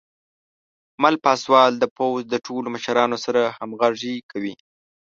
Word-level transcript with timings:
مل 1.01 1.15
پاسوال 1.25 1.71
د 1.77 1.85
پوځ 1.97 2.21
د 2.29 2.35
ټولو 2.45 2.67
مشرانو 2.75 3.17
سره 3.25 3.41
همغږي 3.57 4.15
کوي. 4.31 4.55